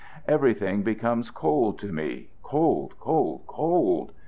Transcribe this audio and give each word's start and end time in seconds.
Everything 0.27 0.81
becomes 0.81 1.29
cold 1.29 1.77
to 1.77 1.93
me 1.93 2.29
cold, 2.41 2.97
cold, 2.99 3.43
cold! 3.45 4.13